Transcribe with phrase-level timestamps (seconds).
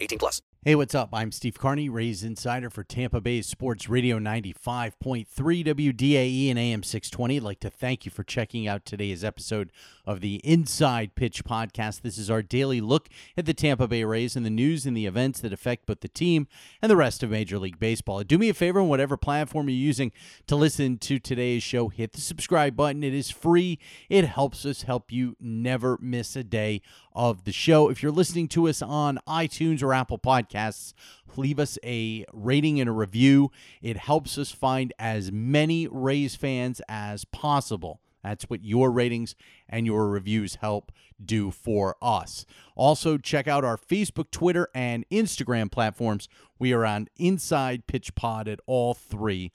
[0.00, 0.42] 18 plus.
[0.64, 1.10] Hey, what's up?
[1.12, 7.36] I'm Steve Carney, Rays Insider for Tampa Bay Sports Radio 95.3 WDAE and AM 620.
[7.36, 9.70] I'd like to thank you for checking out today's episode
[10.04, 12.02] of the Inside Pitch Podcast.
[12.02, 15.06] This is our daily look at the Tampa Bay Rays and the news and the
[15.06, 16.48] events that affect both the team
[16.82, 18.24] and the rest of Major League Baseball.
[18.24, 20.10] Do me a favor on whatever platform you're using
[20.48, 21.88] to listen to today's show.
[21.88, 23.04] Hit the subscribe button.
[23.04, 23.78] It is free.
[24.10, 26.82] It helps us help you never miss a day
[27.18, 27.90] of the show.
[27.90, 30.94] If you're listening to us on iTunes or Apple Podcasts,
[31.36, 33.50] leave us a rating and a review.
[33.82, 38.00] It helps us find as many Rays fans as possible.
[38.22, 39.34] That's what your ratings
[39.68, 40.92] and your reviews help
[41.22, 42.46] do for us.
[42.76, 46.28] Also, check out our Facebook, Twitter, and Instagram platforms.
[46.56, 49.50] We are on Inside Pitch Pod at all three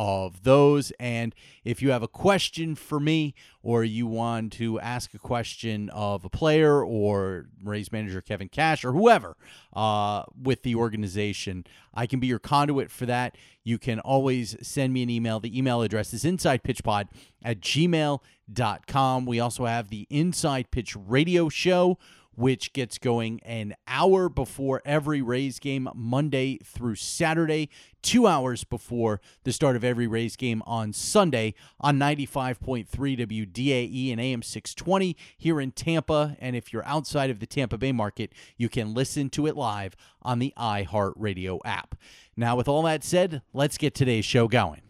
[0.00, 0.92] of those.
[1.00, 5.90] And if you have a question for me or you want to ask a question
[5.90, 9.36] of a player or Rays manager Kevin Cash or whoever
[9.72, 13.34] uh, with the organization, I can be your conduit for that.
[13.64, 15.40] You can always send me an email.
[15.40, 17.08] The email address is insidepitchpod
[17.42, 19.26] at gmail.com.
[19.26, 21.98] We also have the Inside Pitch Radio Show
[22.38, 27.68] which gets going an hour before every Rays game, Monday through Saturday,
[28.00, 34.20] two hours before the start of every Rays game on Sunday on 95.3 WDAE and
[34.20, 36.36] AM 620 here in Tampa.
[36.38, 39.96] And if you're outside of the Tampa Bay market, you can listen to it live
[40.22, 41.96] on the iHeartRadio app.
[42.36, 44.82] Now, with all that said, let's get today's show going.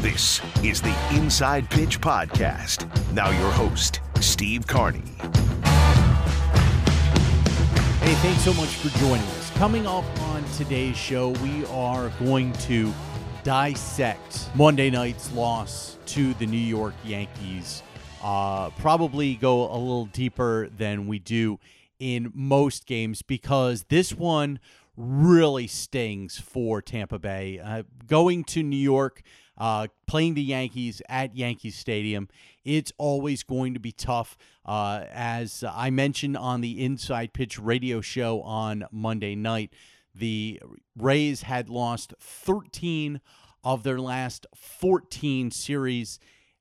[0.00, 2.84] This is the Inside Pitch Podcast.
[3.14, 5.00] Now, your host, Steve Carney.
[8.04, 9.50] Hey, thanks so much for joining us.
[9.52, 12.92] Coming up on today's show, we are going to
[13.44, 17.82] dissect Monday night's loss to the New York Yankees.
[18.22, 21.58] Uh, probably go a little deeper than we do
[21.98, 24.60] in most games because this one
[24.98, 27.58] really stings for Tampa Bay.
[27.58, 29.22] Uh, going to New York,
[29.56, 32.28] uh, playing the Yankees at Yankee Stadium,
[32.64, 34.36] it's always going to be tough.
[34.64, 39.72] Uh, as I mentioned on the Inside Pitch radio show on Monday night,
[40.14, 40.60] the
[40.96, 43.20] Rays had lost 13
[43.62, 46.18] of their last 14 series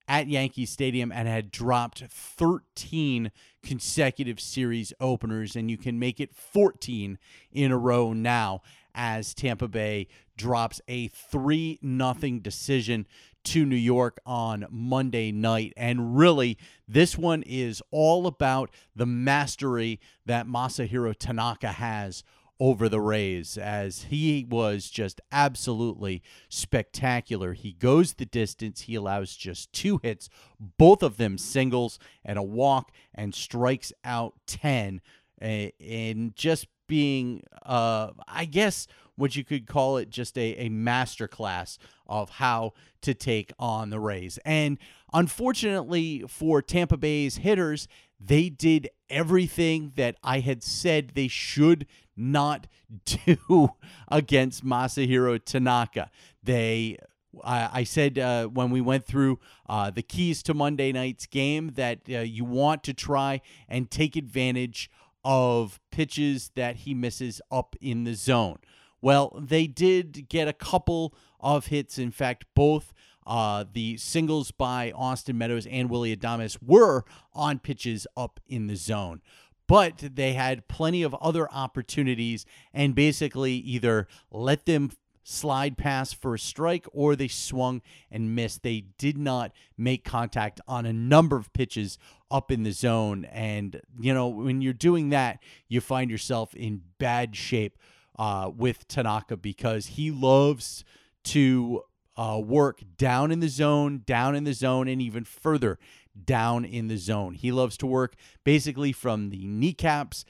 [0.07, 3.31] at Yankee Stadium and had dropped 13
[3.61, 7.17] consecutive series openers, and you can make it 14
[7.51, 8.61] in a row now
[8.95, 13.07] as Tampa Bay drops a 3 nothing decision
[13.45, 15.73] to New York on Monday night.
[15.75, 16.57] And really,
[16.87, 22.23] this one is all about the mastery that Masahiro Tanaka has
[22.59, 27.53] over the Rays as he was just absolutely spectacular.
[27.53, 28.81] He goes the distance.
[28.81, 30.29] He allows just two hits,
[30.59, 35.01] both of them singles and a walk, and strikes out 10.
[35.39, 41.27] And just being, uh, I guess, what you could call it just a, a master
[41.27, 44.39] class of how to take on the Rays.
[44.45, 44.77] And
[45.13, 47.87] unfortunately for Tampa Bay's hitters,
[48.19, 51.85] they did everything that I had said they should
[52.15, 52.67] not
[53.05, 53.69] do
[54.07, 56.09] against Masahiro Tanaka.
[56.41, 56.97] They
[57.43, 62.01] I, said uh, when we went through uh, the keys to Monday night's game that
[62.09, 64.89] uh, you want to try and take advantage
[65.23, 68.59] of pitches that he misses up in the zone.
[69.03, 71.97] Well, they did get a couple of hits.
[71.97, 72.93] In fact, both
[73.27, 77.03] uh, the singles by Austin Meadows and Willy Adames were
[77.33, 79.21] on pitches up in the zone.
[79.67, 84.91] But they had plenty of other opportunities and basically either let them
[85.21, 88.63] slide past for a strike or they swung and missed.
[88.63, 91.97] They did not make contact on a number of pitches
[92.31, 93.25] up in the zone.
[93.25, 97.77] And, you know, when you're doing that, you find yourself in bad shape
[98.17, 100.83] uh, with Tanaka because he loves
[101.25, 101.83] to
[102.15, 105.79] uh, work down in the zone, down in the zone, and even further
[106.25, 107.33] down in the zone.
[107.33, 110.25] He loves to work basically from the kneecaps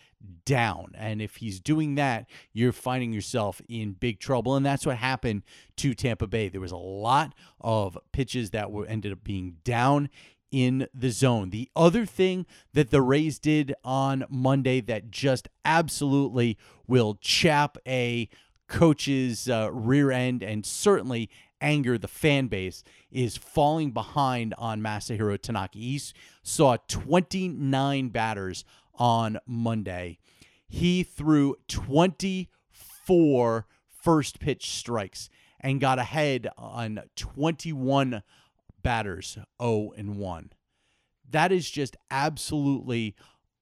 [0.45, 0.93] down.
[0.95, 4.55] And if he's doing that, you're finding yourself in big trouble.
[4.55, 5.43] And that's what happened
[5.77, 6.47] to Tampa Bay.
[6.47, 10.09] There was a lot of pitches that were ended up being down
[10.53, 11.49] in the zone.
[11.49, 18.29] The other thing that the Rays did on Monday that just absolutely will chap a
[18.67, 21.29] coach's uh, rear end and certainly
[21.59, 25.79] anger the fan base is falling behind on Masahiro Tanaka.
[25.79, 25.99] He
[26.43, 28.63] saw 29 batters
[28.93, 30.19] on Monday.
[30.67, 35.29] He threw 24 first pitch strikes
[35.59, 38.21] and got ahead on 21
[38.83, 40.51] batters 0 and 1.
[41.29, 43.15] That is just absolutely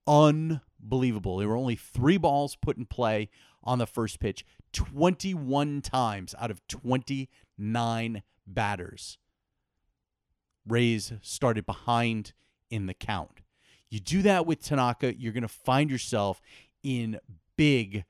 [0.07, 1.37] unbelievable.
[1.37, 3.29] There were only 3 balls put in play
[3.63, 9.17] on the first pitch 21 times out of 29 batters.
[10.67, 12.33] Rays started behind
[12.69, 13.41] in the count.
[13.89, 16.41] You do that with Tanaka, you're going to find yourself
[16.81, 17.19] in
[17.57, 18.05] big,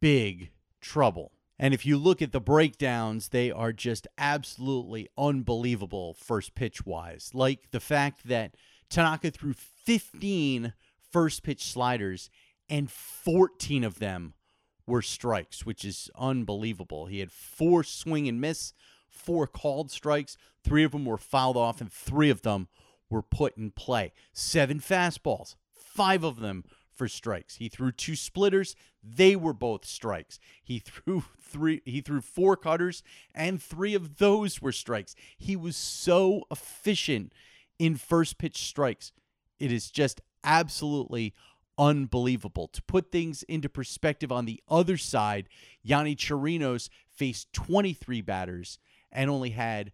[0.00, 0.50] big
[0.80, 1.32] trouble.
[1.58, 7.30] And if you look at the breakdowns, they are just absolutely unbelievable first pitch wise.
[7.32, 8.56] Like the fact that
[8.90, 10.72] Tanaka threw 15
[11.12, 12.28] first pitch sliders
[12.68, 14.34] and 14 of them
[14.86, 17.06] were strikes, which is unbelievable.
[17.06, 18.72] He had four swing and miss,
[19.08, 22.68] four called strikes, three of them were fouled off, and three of them
[23.08, 24.12] were put in play.
[24.32, 26.64] Seven fastballs, five of them
[26.94, 27.56] for strikes.
[27.56, 30.38] He threw two splitters, they were both strikes.
[30.62, 33.02] He threw three he threw four cutters
[33.34, 35.14] and three of those were strikes.
[35.36, 37.32] He was so efficient
[37.78, 39.12] in first pitch strikes.
[39.58, 41.34] It is just absolutely
[41.78, 42.68] unbelievable.
[42.68, 45.48] To put things into perspective on the other side,
[45.86, 48.78] Yonny Chirinos faced 23 batters
[49.10, 49.92] and only had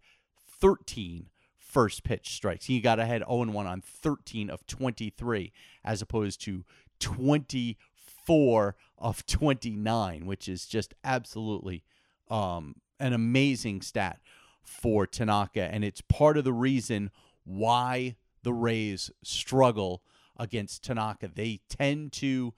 [0.59, 2.65] 13 first pitch strikes.
[2.65, 6.65] He got ahead 0 1 on 13 of 23 as opposed to
[7.01, 11.83] 24 of 29, which is just absolutely
[12.29, 14.19] um, an amazing stat
[14.63, 15.63] for Tanaka.
[15.63, 17.11] And it's part of the reason
[17.43, 20.01] why the Rays struggle
[20.37, 21.29] against Tanaka.
[21.33, 22.53] They tend to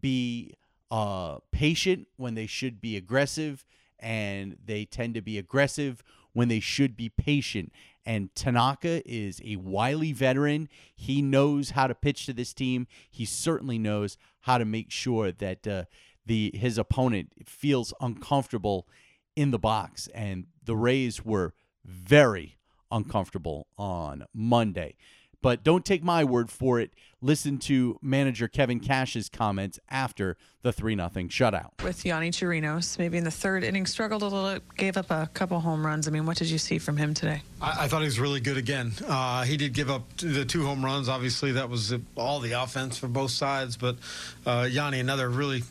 [0.00, 0.54] be
[0.90, 3.64] uh, patient when they should be aggressive,
[3.98, 7.72] and they tend to be aggressive when they should be patient.
[8.06, 10.68] And Tanaka is a wily veteran.
[10.94, 12.86] He knows how to pitch to this team.
[13.10, 15.84] He certainly knows how to make sure that uh,
[16.24, 18.86] the his opponent feels uncomfortable
[19.36, 20.08] in the box.
[20.14, 21.54] And the Rays were
[21.84, 22.56] very
[22.90, 24.96] uncomfortable on Monday.
[25.42, 26.92] But don't take my word for it.
[27.22, 31.82] Listen to manager Kevin Cash's comments after the 3 0 shutout.
[31.82, 35.60] With Yonny Chirinos, maybe in the third inning, struggled a little, gave up a couple
[35.60, 36.08] home runs.
[36.08, 37.42] I mean, what did you see from him today?
[37.60, 38.92] I, I thought he was really good again.
[39.06, 41.10] Uh, he did give up the two home runs.
[41.10, 43.76] Obviously, that was all the offense for both sides.
[43.76, 43.96] But
[44.46, 45.62] uh, Yonny, another really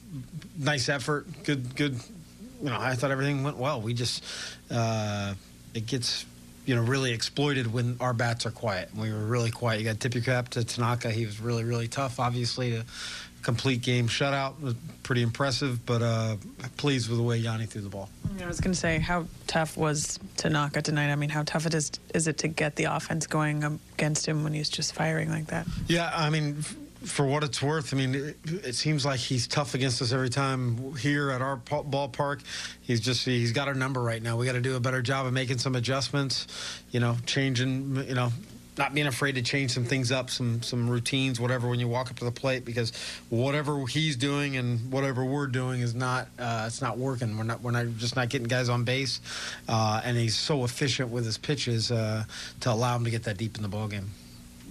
[0.58, 1.26] nice effort.
[1.44, 2.00] Good, good.
[2.62, 3.82] You know, I thought everything went well.
[3.82, 4.24] We just,
[4.70, 5.34] uh,
[5.74, 6.26] it gets
[6.70, 8.96] you know, really exploited when our bats are quiet.
[8.96, 9.80] We were really quiet.
[9.80, 11.10] You got to tip your cap to Tanaka.
[11.10, 12.20] He was really, really tough.
[12.20, 12.86] Obviously, to
[13.42, 16.36] complete game shutout was pretty impressive, but uh,
[16.78, 18.12] pleased with the way Yonny threw the ball.
[18.40, 21.12] I was going to say, how tough was Tanaka tonight?
[21.12, 23.64] I mean, how tough it is is it to get the offense going
[23.96, 25.66] against him when he's just firing like that?
[25.88, 26.64] Yeah, I mean
[27.04, 30.30] for what it's worth, I mean, it, it, seems like he's tough against us every
[30.30, 32.42] time here at our ballpark.
[32.82, 34.38] He's just he's got our number right now.
[34.38, 36.48] We got to do a better job of making some adjustments,
[36.92, 38.32] you know, changing, you know,
[38.78, 42.12] not being afraid to change some things up, some some routines, whatever, when you walk
[42.12, 42.92] up to the plate, because
[43.30, 47.38] whatever he's doing and whatever we're doing is not uh, it's not working.
[47.38, 49.22] We're not we're not just not getting guys on base,
[49.70, 52.26] uh, and he's so efficient with his pitches uh,
[52.60, 54.12] to allow him to get that deep in the ball game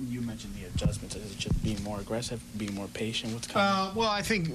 [0.06, 1.16] you mentioned the adjustments.
[1.16, 3.32] Is it just being more aggressive, being more patient?
[3.32, 3.66] What's coming?
[3.66, 4.48] Uh, well, I think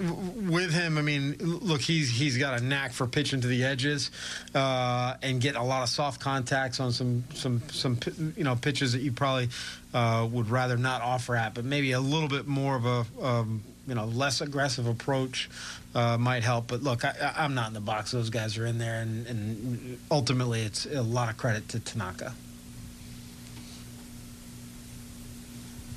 [0.49, 4.11] with him, I mean, look, he's he's got a knack for pitching to the edges
[4.55, 7.99] uh, and getting a lot of soft contacts on some some some
[8.35, 9.49] you know pitches that you probably
[9.93, 13.63] uh, would rather not offer at, but maybe a little bit more of a um,
[13.87, 15.49] you know less aggressive approach
[15.95, 16.67] uh, might help.
[16.67, 19.99] But look, I, am not in the box; those guys are in there, and, and
[20.09, 22.33] ultimately, it's a lot of credit to Tanaka.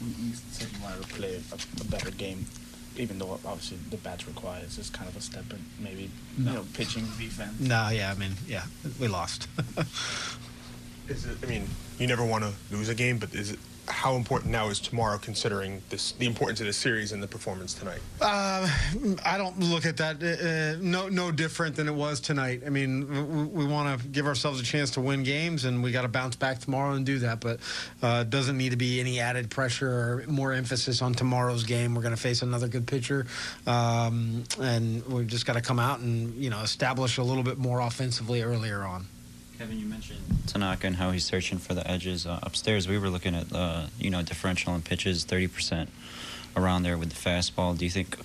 [0.03, 2.47] You said you wanted to play a, a, better game,
[2.97, 4.65] even though obviously the bats were quiet.
[4.65, 6.51] It's just kind of a step in maybe no.
[6.51, 7.61] you know pitching defense.
[7.61, 8.65] No, yeah, I mean, yeah,
[9.01, 9.49] we lost.
[11.09, 11.39] is it?
[11.43, 13.59] I mean, you never want to lose a game, but is it
[13.89, 17.75] how important now is tomorrow, considering this the importance of the series and the performance
[17.75, 18.01] tonight?
[18.21, 18.69] Uh,
[19.25, 22.63] I don't look at that uh, no no different than it was tonight.
[22.67, 25.93] I mean, we, we want to give ourselves a chance to win games, and we
[25.93, 27.41] got to bounce back tomorrow and do that.
[27.41, 27.61] But
[28.03, 31.95] uh, doesn't need to be any added pressure or more emphasis on tomorrow's game.
[31.95, 33.27] We're going to face another good pitcher,
[33.67, 37.59] um, and we've just got to come out and you know establish a little bit
[37.59, 39.07] more offensively earlier on.
[39.59, 42.27] Kevin, you mentioned Tanaka and how he's searching for the edges.
[42.27, 45.89] Uh, upstairs, we were looking at uh, you know differential and pitches, thirty percent
[46.57, 47.77] around there with the fastball.
[47.77, 48.17] Do you think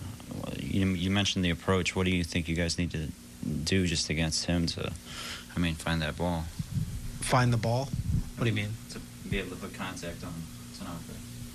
[0.59, 1.95] you, you mentioned the approach?
[1.95, 3.07] What do you think you guys need to
[3.63, 4.91] do just against him to,
[5.55, 6.45] I mean, find that ball?
[7.21, 7.89] Find the ball.
[8.38, 8.71] What do you mean?
[8.91, 10.33] To be able to put contact on
[10.77, 10.97] Tanaka.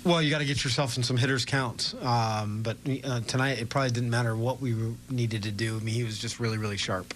[0.03, 1.93] Well, you got to get yourself in some hitters counts.
[2.01, 4.75] Um, but uh, tonight, it probably didn't matter what we
[5.09, 5.77] needed to do.
[5.77, 7.13] I mean, he was just really, really sharp.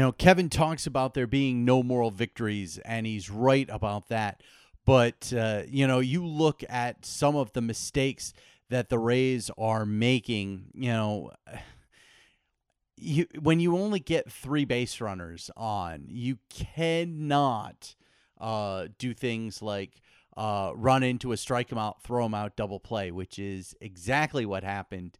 [0.00, 4.42] You know, Kevin talks about there being no moral victories, and he's right about that.
[4.86, 8.32] But, uh, you know, you look at some of the mistakes
[8.70, 11.32] that the Rays are making, you know,
[12.96, 17.94] you, when you only get three base runners on, you cannot
[18.40, 20.00] uh, do things like
[20.34, 24.46] uh, run into a strike him out, throw him out, double play, which is exactly
[24.46, 25.18] what happened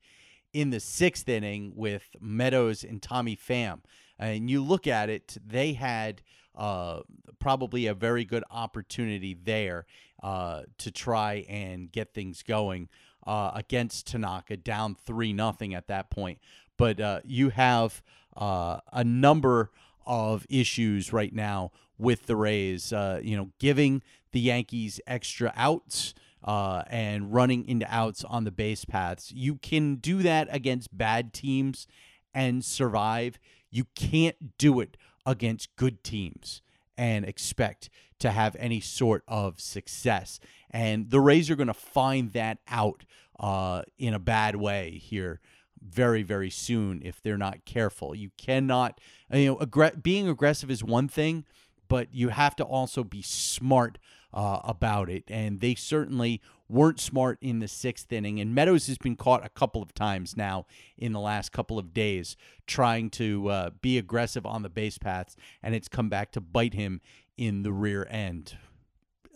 [0.55, 3.81] in the sixth inning with Meadows and Tommy Pham
[4.21, 6.23] and you look at it, they had
[6.55, 7.01] uh,
[7.39, 9.87] probably a very good opportunity there
[10.23, 12.89] uh, to try and get things going
[13.27, 16.39] uh, against Tanaka, down three nothing at that point.
[16.77, 18.03] But uh, you have
[18.37, 19.71] uh, a number
[20.07, 22.93] of issues right now with the Rays.
[22.93, 26.15] Uh, you know, giving the Yankees extra outs.
[26.43, 29.31] Uh, and running into outs on the base paths.
[29.31, 31.87] You can do that against bad teams
[32.33, 33.39] and survive.
[33.71, 34.97] You can't do it
[35.27, 36.63] against good teams
[36.97, 40.41] and expect to have any sort of success.
[40.71, 43.05] And the Rays are going to find that out
[43.39, 45.41] uh, in a bad way here
[45.83, 48.15] very very soon if they're not careful.
[48.15, 49.01] You cannot
[49.33, 51.45] you know being aggressive is one thing,
[51.91, 53.99] but you have to also be smart
[54.33, 55.25] uh, about it.
[55.29, 58.39] And they certainly weren't smart in the sixth inning.
[58.39, 60.67] And Meadows has been caught a couple of times now
[60.97, 62.37] in the last couple of days
[62.69, 66.75] trying to uh, be aggressive on the base paths, and it's come back to bite
[66.75, 67.01] him
[67.37, 68.57] in the rear end.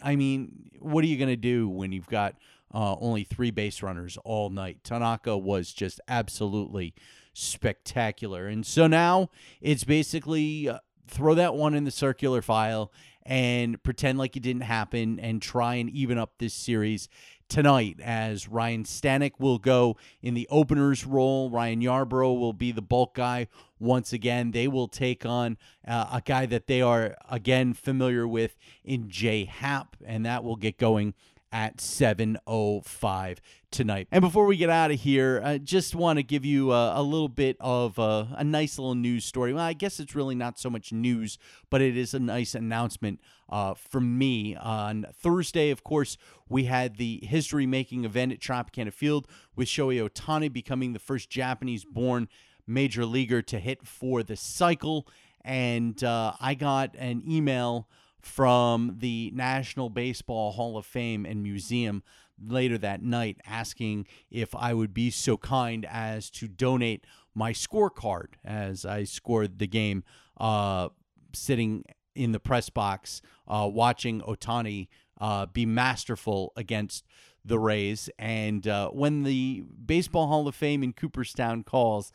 [0.00, 2.36] I mean, what are you going to do when you've got
[2.72, 4.84] uh, only three base runners all night?
[4.84, 6.94] Tanaka was just absolutely
[7.32, 8.46] spectacular.
[8.46, 9.30] And so now
[9.60, 12.92] it's basically uh, throw that one in the circular file
[13.26, 17.08] and pretend like it didn't happen and try and even up this series
[17.48, 21.50] tonight as Ryan Stanek will go in the opener's role.
[21.50, 24.50] Ryan Yarbrough will be the bulk guy once again.
[24.50, 25.56] They will take on
[25.86, 30.56] uh, a guy that they are, again, familiar with in Jay Happ, and that will
[30.56, 31.14] get going
[31.54, 33.38] at 7.05
[33.70, 34.08] tonight.
[34.10, 37.02] And before we get out of here, I just want to give you a, a
[37.02, 39.52] little bit of a, a, nice little news story.
[39.52, 41.38] Well, I guess it's really not so much news,
[41.70, 44.56] but it is a nice announcement uh, me.
[44.56, 46.18] On Thursday, of course,
[46.48, 51.30] we had the history making event at Tropicana Field with Shohei Ohtani becoming the first
[51.30, 52.28] Japanese born
[52.66, 55.06] major leaguer to hit for the cycle.
[55.44, 57.86] And uh, I got an email
[58.24, 62.02] from the National Baseball Hall of Fame and Museum
[62.42, 67.04] later that night asking if I would be so kind as to donate
[67.34, 70.04] my scorecard as I scored the game
[70.38, 70.88] uh,
[71.32, 74.88] sitting in the press box uh, watching Ohtani
[75.20, 77.04] uh, be masterful against
[77.44, 78.08] the Rays.
[78.18, 82.10] And uh, when the Baseball Hall of Fame in Cooperstown calls,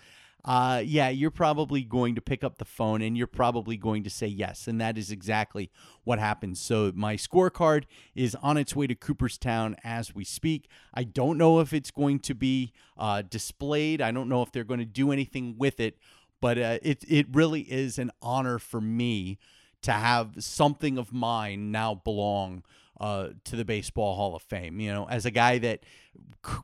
[0.46, 4.10] uh, yeah, you're probably going to pick up the phone and you're probably going to
[4.10, 4.68] say yes.
[4.68, 5.70] And that is exactly
[6.06, 6.62] what happens.
[6.62, 7.84] So my scorecard
[8.16, 10.70] is on its way to Cooperstown as we speak.
[10.94, 14.64] I don't know if it's going to be uh, displayed, I don't know if they're
[14.64, 15.98] going to do anything with it,
[16.40, 19.40] but uh, it, it really is an honor for me
[19.82, 22.64] to have something of mine now belong.
[23.02, 24.82] Uh, to the Baseball Hall of Fame.
[24.82, 25.86] You know, as a guy that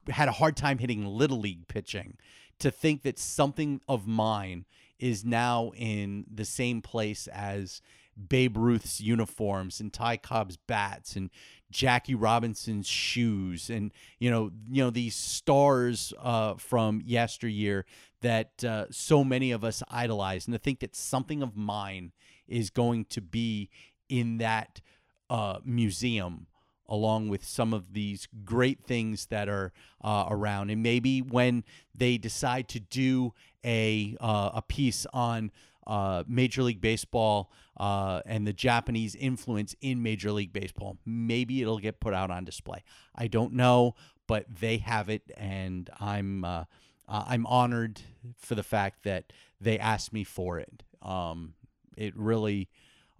[0.09, 2.17] had a hard time hitting little league pitching,
[2.59, 4.65] to think that something of mine
[4.99, 7.81] is now in the same place as
[8.29, 11.29] Babe Ruth's uniforms and Ty Cobb's bats and
[11.69, 17.85] Jackie Robinson's shoes and you know you know these stars uh, from yesteryear
[18.21, 20.47] that uh, so many of us idolize.
[20.47, 22.11] And to think that something of mine
[22.47, 23.69] is going to be
[24.09, 24.81] in that
[25.29, 26.47] uh, museum
[26.87, 29.73] along with some of these great things that are
[30.03, 30.69] uh, around.
[30.69, 31.63] And maybe when
[31.95, 35.51] they decide to do a uh, a piece on
[35.87, 41.79] uh, Major League Baseball uh, and the Japanese influence in Major League Baseball, maybe it'll
[41.79, 42.83] get put out on display.
[43.15, 43.95] I don't know,
[44.27, 46.65] but they have it, and I'm uh,
[47.07, 48.01] I'm honored
[48.37, 50.83] for the fact that they asked me for it.
[51.01, 51.53] Um,
[51.97, 52.69] it really.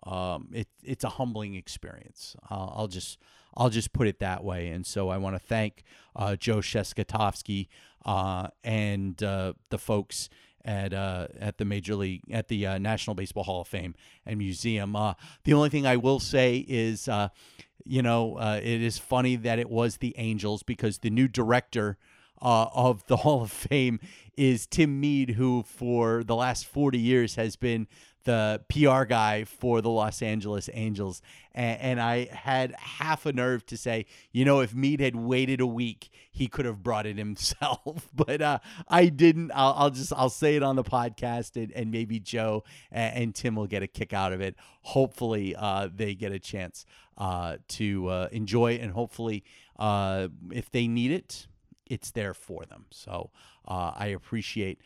[0.06, 2.36] Um, it, it's a humbling experience.
[2.50, 3.18] I'll just
[3.58, 4.68] I'll just put it that way.
[4.70, 5.84] And so I want to thank
[6.16, 7.68] uh, Joe Shestakofsky
[8.06, 10.30] uh, and uh, the folks
[10.66, 13.96] at uh, at the Major League at the uh, National Baseball Hall of Fame
[14.26, 14.96] and Museum.
[14.96, 17.30] Uh, the only thing I will say is, uh,
[17.86, 21.98] you know, uh, it is funny that it was the Angels because the new director
[22.42, 24.00] uh, of the Hall of Fame
[24.38, 27.88] is Tim Mead, who for the last 40 years has been
[28.26, 31.22] the PR guy for the Los Angeles Angels.
[31.54, 35.62] And, and, I had half a nerve to say, you know, if Mead had waited
[35.62, 38.10] a week, he could have brought it himself.
[38.14, 39.52] but uh, I didn't.
[39.56, 43.36] I'll, I'll, just I'll say it on the podcast, and, and maybe Joe and, and,
[43.36, 44.56] Tim will get a kick out of it.
[44.82, 46.86] Hopefully, uh, they get a chance
[47.18, 49.44] uh, to uh, enjoy it, and hopefully,
[49.80, 51.48] uh, if they need it,
[51.86, 52.86] it's there for them.
[52.90, 53.30] So
[53.68, 54.82] uh, I appreciate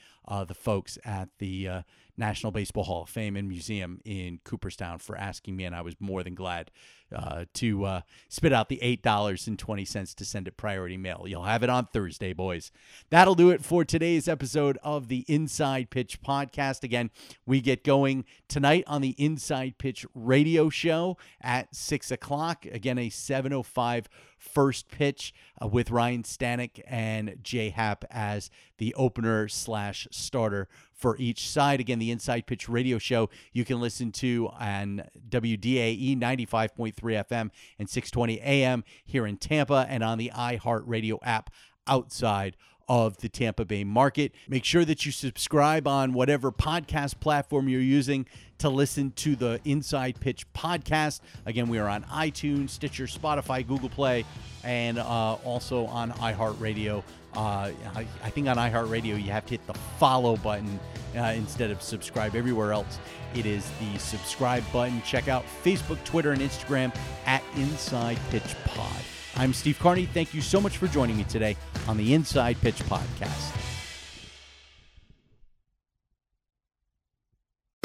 [0.47, 1.83] the folks at the
[2.19, 5.95] National Baseball Hall of Fame and Museum in Cooperstown for asking me, and I was
[5.99, 6.69] more than glad
[7.15, 11.23] uh, to uh, spit out the $8.20 to send it priority mail.
[11.25, 12.71] You'll have it on Thursday, boys.
[13.09, 16.83] That'll do it for today's episode of the Inside Pitch podcast.
[16.83, 17.09] Again,
[17.45, 22.65] we get going tonight on the Inside Pitch radio show at 6 o'clock.
[22.65, 24.09] Again, a 705
[24.39, 31.15] first pitch uh, with Ryan Stanek and Jay Happ as the opener slash starter for
[31.17, 31.79] each side.
[31.79, 37.89] Again, the Inside Pitch radio show you can listen to on WDAE 95.3 FM and
[37.89, 41.51] 620 AM here in Tampa and on the iHeartRadio app
[41.87, 42.55] outside
[42.89, 44.33] of the Tampa Bay market.
[44.47, 48.25] Make sure that you subscribe on whatever podcast platform you're using
[48.57, 51.21] to listen to the Inside Pitch podcast.
[51.45, 54.25] Again, we are on iTunes, Stitcher, Spotify, Google Play,
[54.63, 57.03] and uh, also on iHeartRadio.
[57.35, 60.79] Uh, I, I, think on iHeartRadio you have to hit the follow button
[61.15, 62.35] uh, instead of subscribe.
[62.35, 62.97] Everywhere else,
[63.35, 64.99] it is the subscribe button.
[65.03, 66.93] Check out Facebook, Twitter, and Instagram
[67.27, 69.03] at Inside Pitch Pod.
[69.35, 70.05] I'm Steve Carney.
[70.05, 71.55] Thank you so much for joining me today
[71.87, 73.55] on the Inside Pitch Podcast.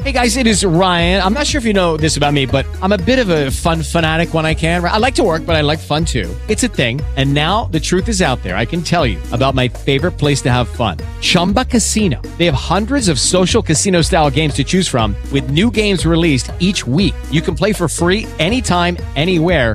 [0.04, 1.22] Hey guys, it is Ryan.
[1.22, 3.50] I'm not sure if you know this about me, but I'm a bit of a
[3.50, 4.84] fun fanatic when I can.
[4.84, 6.30] I like to work, but I like fun too.
[6.46, 7.00] It's a thing.
[7.16, 8.54] And now the truth is out there.
[8.54, 12.20] I can tell you about my favorite place to have fun Chumba Casino.
[12.36, 16.50] They have hundreds of social casino style games to choose from, with new games released
[16.60, 17.14] each week.
[17.30, 19.74] You can play for free anytime, anywhere